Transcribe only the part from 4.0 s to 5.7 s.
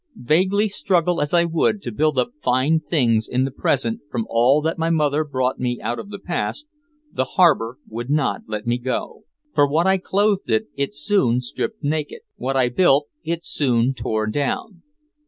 from all that my mother brought